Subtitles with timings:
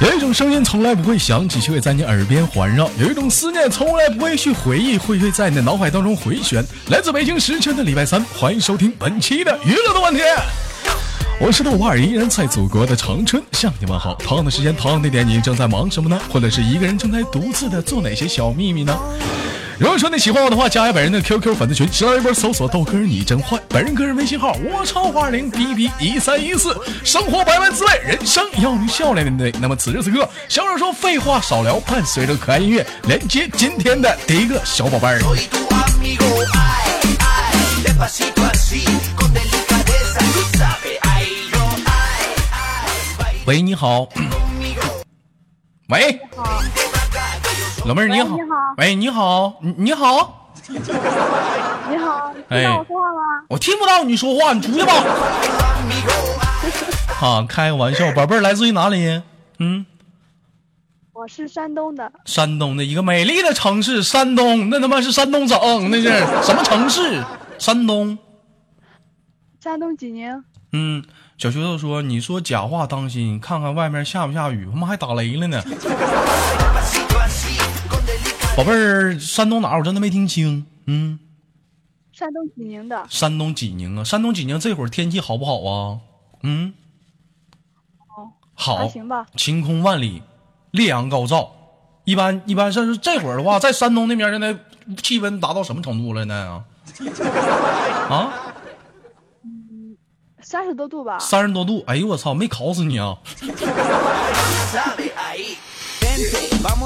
[0.00, 6.64] 有一种声音从来不会响起，却会在你耳边环绕；有一种思念从来不会去回忆，会会在你的脑海当中回旋。
[6.88, 10.20] 来自北京时间的礼拜三，欢迎收听本期的娱乐的问题。
[11.40, 14.14] 我是豆瓣，依然在祖国的长春向你们好。
[14.16, 16.20] 同样的时间，同样的点，你正在忙什么呢？
[16.28, 18.98] 或者是一个人正在独自的做哪些小秘密呢？
[19.78, 29.52] 如果说你喜欢我的话，加下本人的 QQ 粉丝群，新浪微博搜索豆哥你真坏，本人个人微信号我超花零 B B 一三一四，生活百般滋味，人生要用笑来面对。
[29.60, 35.20] 那么此时此刻，小手说废话少聊，伴随着可爱音乐，连接今天的第一个小宝贝儿。
[43.46, 44.08] 喂，你好。
[45.88, 46.20] 喂。
[47.84, 48.36] 老妹儿你好，
[48.76, 53.44] 喂你好，你你好， 你好，听到我说话吗？
[53.48, 54.92] 我听不到你说话，你出去吧。
[57.20, 59.20] 啊，开个玩笑，宝贝儿来自于哪里？
[59.58, 59.84] 嗯，
[61.12, 62.12] 我是山东的。
[62.24, 66.08] 山东的一个美丽的城市，山东那他妈是山东省，那是
[66.44, 67.24] 什么城市？
[67.58, 68.16] 山东。
[69.60, 70.44] 山东济宁。
[70.72, 71.04] 嗯，
[71.36, 75.60] 小石头说：“你说假话当心，看看外面下不下雨，他妈还打雷了呢。”
[78.56, 79.78] 宝贝儿，山东哪儿？
[79.78, 80.66] 我真的没听清。
[80.86, 81.18] 嗯，
[82.12, 83.06] 山东济宁的。
[83.08, 86.00] 山东济宁啊，山东济宁这会儿天气好不好啊？
[86.42, 86.74] 嗯，
[88.52, 89.26] 好，还行吧。
[89.36, 90.22] 晴空万里，
[90.70, 91.50] 烈阳高照。
[92.04, 94.54] 一般一般，甚至这会儿的话，在山东那边现在
[95.02, 96.62] 气温达到什么程度了呢？
[98.10, 98.32] 啊？
[99.44, 99.96] 嗯，
[100.42, 101.18] 三十多度吧。
[101.18, 103.16] 三十多度，哎呦我操，没烤死你啊！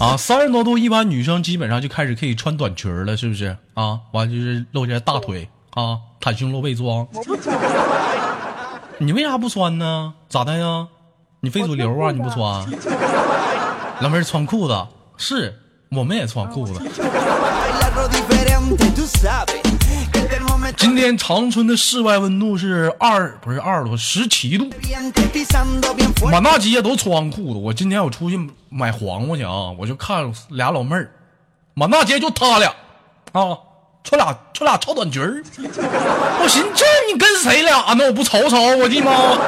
[0.00, 3.56] 啊，三十多度，一般女生基本上就开始可以穿短裙了，是不是？
[3.74, 7.06] 啊，完就是露下大腿啊，袒胸露背装。
[8.98, 10.14] 你为啥不穿呢？
[10.28, 10.88] 咋的呀？
[11.40, 12.10] 你非主流啊？
[12.12, 12.66] 你不穿？
[14.00, 14.86] 老妹儿穿裤子，
[15.16, 15.54] 是
[15.90, 16.72] 我们也穿裤子。
[20.76, 24.70] 今天长春的室外温度是二，不是二十多，十七度。
[26.30, 27.58] 满大街都穿裤子。
[27.58, 31.10] 我今天我出去买黄瓜去啊，我就看俩老妹儿，
[31.74, 32.68] 满大街就他俩
[33.32, 33.58] 啊，
[34.04, 35.42] 穿俩穿俩超短裙儿。
[35.58, 38.06] 我寻思这你跟谁俩呢？
[38.06, 39.38] 我不瞅瞅，我的妈！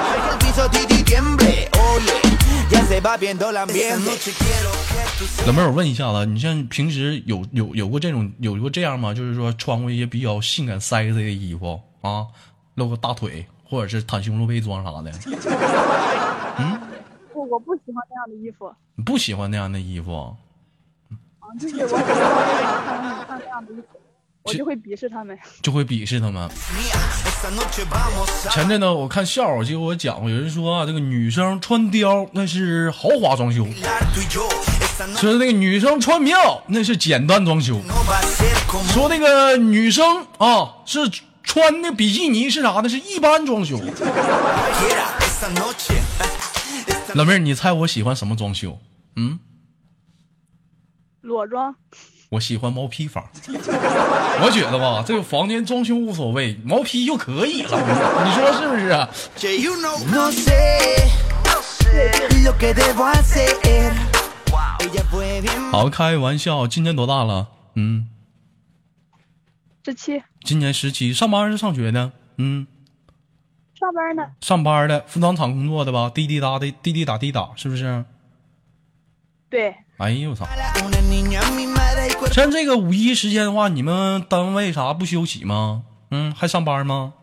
[5.47, 9.13] 老妹儿，我问一下子，你像平时有有有过这种有过这样吗？
[9.15, 12.27] 就是说穿过一些比较性感 sexy 的衣服啊，
[12.75, 15.13] 露个大腿，或者是袒胸露背装啥的。
[16.59, 16.81] 嗯，
[17.33, 18.73] 不，我不喜欢那样的衣服。
[18.95, 20.37] 你不喜欢那样的衣服？
[21.41, 23.85] 啊，就是我不喜欢穿那样的衣服。
[24.45, 26.51] 我就会鄙视他们，就会鄙视他们。
[28.51, 33.65] 前阵呢，我看笑话，就给我讲过，有人说啊，这个女生穿貂那是豪华装修，
[35.17, 37.81] 说那个女生穿棉袄那是简单装修，
[38.93, 41.01] 说那个女生啊是
[41.43, 42.89] 穿的比基尼是啥呢？
[42.89, 43.81] 是一般装修。
[47.15, 48.79] 老妹儿，你猜我喜欢什么装修？
[49.17, 49.39] 嗯，
[51.21, 51.75] 裸装。
[52.31, 57.79] 我喜欢毛坯房，我觉得吧，这个房间装修无所谓，毛坯就可以了，
[58.25, 59.07] 你说是不是啊？
[65.71, 67.49] 好，开玩笑，今年多大了？
[67.75, 68.09] 嗯，
[69.85, 70.23] 十七。
[70.45, 72.13] 今年十七，上班还是上学呢？
[72.37, 72.67] 嗯，
[73.79, 74.31] 上班呢。
[74.41, 76.11] 上班的，服装厂工作的吧？
[76.11, 78.05] 滴滴答的，滴滴答滴答，是不是？
[79.49, 79.75] 对。
[79.99, 80.47] 哎呦我操！
[82.33, 85.85] 像这个五一时间的话，你们单位啥不休息吗？
[86.11, 87.15] 嗯，还上班吗？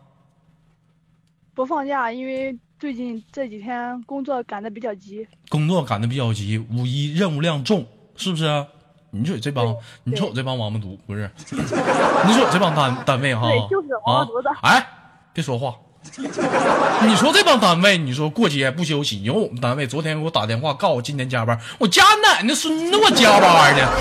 [1.53, 5.27] 不放假，因为最近这几天工作赶得比较急。
[5.49, 7.85] 工作赶得比较急，五一任务量重，
[8.15, 8.65] 是不是？
[9.11, 11.29] 你说这帮，你瞅这帮王八犊，不是？
[11.51, 13.49] 你说这帮单单位哈？
[13.49, 14.47] 对，就是王八犊子。
[14.61, 14.87] 哎，
[15.33, 15.75] 别说话。
[17.05, 19.17] 你说这帮单位，你说过节不休息？
[19.17, 23.91] 你说我们单位昨天给我打电话，告诉我今天加班，我家奶奶孙子我加班呢。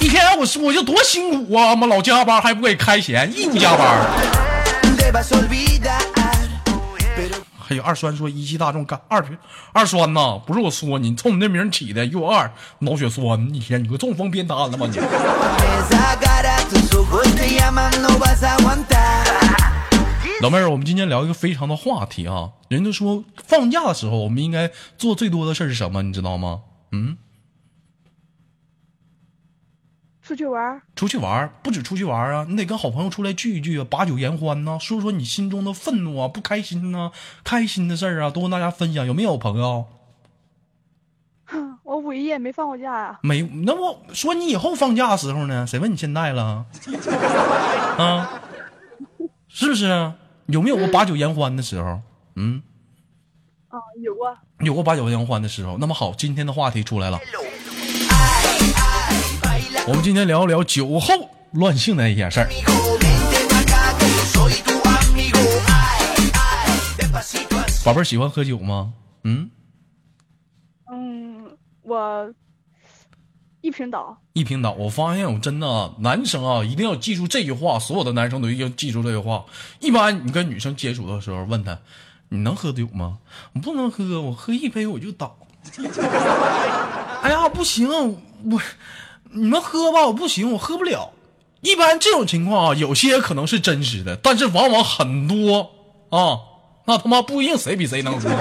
[0.00, 1.74] 一天我我就多辛苦啊！
[1.74, 4.49] 妈老加班还不给开钱，义务加班。
[7.58, 9.24] 还有二栓说一汽大众干二
[9.72, 14.98] 二栓呐，不是我说你，冲你那名起的又二脑血栓，一天你个中风偏瘫了吗你？
[20.40, 22.50] 老妹儿，我们今天聊一个非常的话题啊！
[22.68, 26.02] 人家说放假的时候，我们应该做最多的事是什么？
[26.02, 26.60] 你知道吗？
[26.92, 27.18] 嗯，
[30.30, 37.10] 出去玩，出去玩不止出去玩啊，你得跟好朋友出来聚一聚啊，把酒言欢呐、说说你心中的愤怒啊、不开心呐、
[37.42, 39.04] 开心的事儿啊，都跟大家分享。
[39.04, 39.86] 有没有朋友？
[41.46, 45.66] 哼， 我五一也没放过假呀、没，那我说你以后放假的时候呢？
[45.66, 46.64] 谁问你现在了？
[47.98, 48.40] 啊，
[49.48, 50.12] 是不是？
[50.46, 52.00] 有没有过把酒言欢的时候？
[52.36, 52.62] 嗯，
[53.66, 53.80] 啊。
[54.00, 55.76] 有过，有过把酒言欢的时候。
[55.78, 57.18] 那么好，今天的话题出来了，
[59.90, 62.48] 我们今天聊一聊酒后乱性的一些事儿。
[67.84, 68.92] 宝贝儿喜欢喝酒吗？
[69.24, 69.50] 嗯，
[70.92, 72.32] 嗯，我
[73.62, 74.70] 一瓶倒，一瓶倒。
[74.74, 79.44] 我发现我真的啊男生啊，一定要记住这句话，所有的男生都一定要记住这句话。
[79.80, 81.76] 一般你跟女生接触的时候，问她
[82.28, 83.18] 你能喝酒吗？
[83.54, 85.36] 我不能喝，我喝一杯我就倒。
[87.22, 88.62] 哎呀，不行，我
[89.32, 91.12] 你们喝吧，我不行，我喝不了。
[91.60, 95.70] 一般这种情况啊，有些可能是真实的，但是往往很多
[96.08, 96.40] 啊，
[96.86, 98.28] 那他妈不一定谁比谁能喝。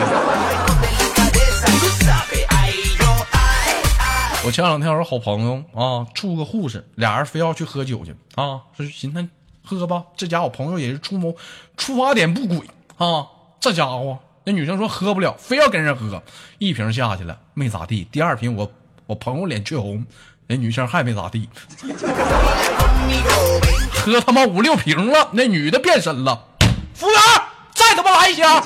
[4.45, 9.27] 我前两天有个好朋友啊，处个护士，俩人非要去喝酒去啊，说寻思
[9.63, 10.03] 喝吧。
[10.18, 11.36] 这家伙朋友也是出谋
[11.77, 12.57] 出发点不轨
[12.97, 13.27] 啊，
[13.59, 16.24] 这家伙那女生说喝不了，非要跟人喝，
[16.57, 18.71] 一瓶下去了没咋地，第二瓶我
[19.06, 20.03] 我朋友脸却红，
[20.51, 21.48] 那女生还没咋地，
[23.94, 26.44] 喝他妈五六瓶了，那女的变身了，
[26.96, 27.19] 服务员
[27.75, 28.60] 再他妈来一箱。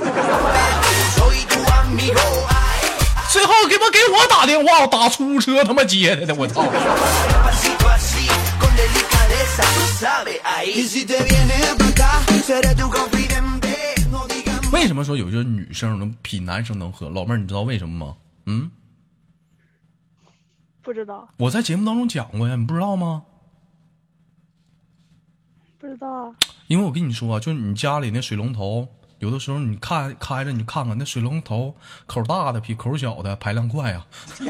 [3.30, 6.64] 最后给不给我打电话，打出租车他妈接来的，我操！
[14.72, 17.10] 为什么说有些女生能比男生能喝？
[17.10, 18.14] 老妹儿，你知道为什么吗？
[18.46, 18.72] 嗯，
[20.84, 23.24] 不知道，我在节目当中讲过呀，你不知道吗？
[25.80, 26.36] 不知道啊。
[26.68, 28.88] 因为我跟你说啊，就是你家里那水龙头，
[29.20, 31.76] 有的时候你看开着，你看看那水龙头
[32.06, 34.06] 口大的比口小的排量快啊。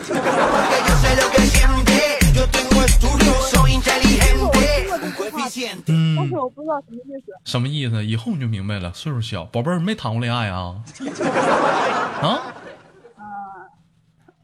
[6.26, 7.32] 是我不知道什么意思。
[7.46, 8.04] 什么意思？
[8.04, 8.92] 以后你就明白了。
[8.94, 10.84] 岁数小，宝贝儿没谈过恋爱啊？
[12.24, 12.40] 啊，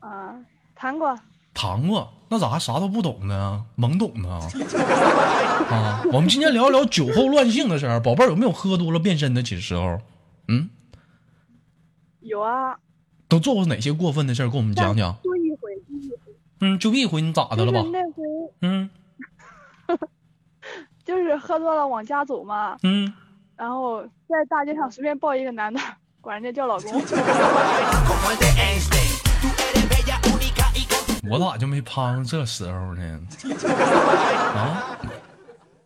[0.02, 0.36] 啊，
[0.76, 1.18] 谈过，
[1.60, 3.66] 谈过，那咋还啥都不懂呢？
[3.78, 4.40] 懵懂呢？
[5.70, 8.00] 啊，我们今天聊一聊酒后乱性的事儿。
[8.00, 10.00] 宝贝儿有没有喝多了变身的时候？
[10.48, 10.70] 嗯，
[12.22, 12.78] 有啊，
[13.28, 14.50] 都做过哪些过分的事儿？
[14.50, 15.14] 跟我们讲讲。
[15.22, 16.16] 就一回，就一回。
[16.62, 17.90] 嗯，就一回你咋的就是了吧？
[17.92, 18.24] 那回，
[18.62, 18.90] 嗯
[21.04, 23.12] 就是喝多了往家走嘛，嗯，
[23.58, 25.82] 然后在大街上随便抱一个男的，
[26.22, 27.02] 管人家叫老公。
[31.30, 33.20] 我咋就没攀上这时候呢？
[34.56, 34.98] 啊，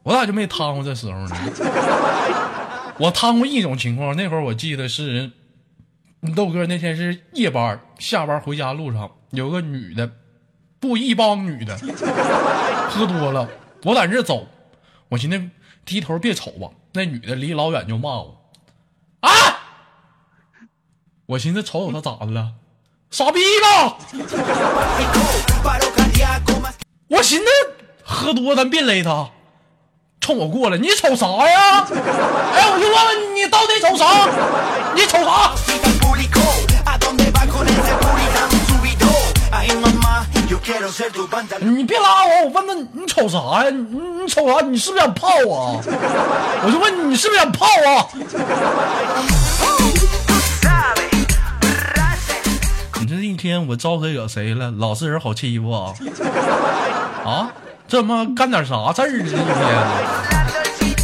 [0.03, 1.35] 我咋就没趟过这时候呢？
[2.99, 5.31] 我趟过一种情况，那会儿我记得是
[6.35, 10.11] 豆哥那天是夜班，下班回家路上有个女的，
[10.79, 11.77] 不一帮女的，
[12.89, 13.49] 喝多了，
[13.83, 14.47] 我在这走，
[15.09, 15.49] 我寻思
[15.83, 18.49] 低头别瞅吧，那女的离老远就骂我，
[19.21, 19.29] 啊！
[21.25, 22.53] 我寻思瞅瞅她咋的了，
[23.13, 23.95] 傻逼吧
[27.09, 27.45] 我寻思
[28.01, 29.29] 喝多咱别勒他
[30.19, 31.85] 冲我过来你瞅啥呀？
[31.91, 34.27] 哎我就问问你到底瞅啥？
[34.95, 35.53] 你瞅啥？
[41.59, 43.69] 你别拉我我问他你瞅啥呀？
[43.69, 43.83] 你
[44.23, 44.65] 你瞅啥？
[44.65, 45.79] 你是不是想泡我？
[46.65, 48.09] 我就问你你是不是想泡我？
[53.17, 54.71] 这一天我招谁惹谁了？
[54.71, 55.93] 老实人好欺负啊？
[57.25, 57.51] 啊？
[57.87, 59.09] 这他妈干点啥事儿？
[59.09, 59.23] 这一
[60.93, 61.03] 天。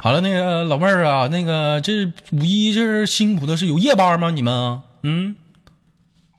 [0.02, 4.30] 好了，那个老妹儿啊，那个这五一这是辛苦的是有夜班吗？
[4.30, 4.82] 你们？
[5.02, 5.34] 嗯。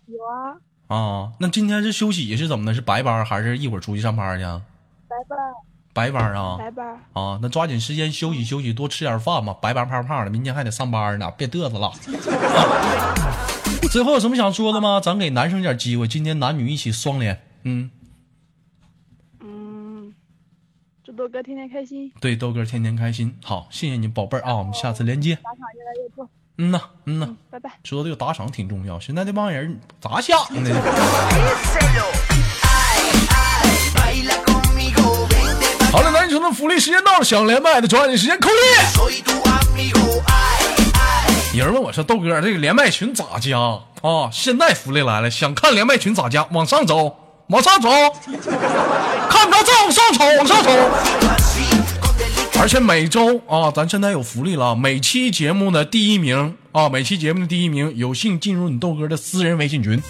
[0.07, 0.53] 有啊，
[0.95, 2.73] 啊，那今天是休息是怎么的？
[2.75, 4.45] 是白班还是一会儿出去上班去？
[5.95, 6.85] 白班，啊白班。
[7.13, 9.55] 啊，那抓紧时间休息休息，多吃点饭吧。
[9.61, 11.93] 白班胖胖的，明天还得上班呢，别嘚瑟了。
[13.89, 14.99] 最后有什么想说的吗？
[14.99, 17.41] 咱给男生点机会，今天男女一起双连。
[17.63, 17.89] 嗯，
[19.39, 20.13] 嗯，
[21.01, 23.33] 祝豆哥天天开心，对，豆哥天天开心。
[23.41, 25.35] 好，谢谢你宝贝儿啊，我们下次连接。
[25.37, 26.29] 打赏越来越多。
[26.57, 27.71] 嗯呐，嗯呐，嗯，拜拜。
[27.85, 30.71] 说这个打赏挺重要，现在这帮人咋想的？
[36.79, 39.23] 时间到了，想连麦的抓紧时间扣一。
[41.57, 46.45] 有人问我说：“豆哥，这个连麦群咋加啊？”现在福利来了，想看连麦群咋加？
[46.51, 47.15] 往上走，
[47.47, 47.89] 往上走，
[49.29, 50.69] 看不着，再往上瞅，往上瞅。
[52.59, 60.01] 而且每周啊，咱现在有福利了，每期节目的第一名啊，每期节目的第一名有幸进入你豆哥的私人微信群。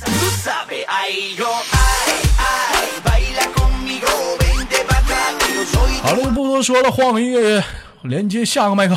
[6.06, 7.64] 好了，不多说了，换个音乐
[8.04, 8.96] 连接下个麦克。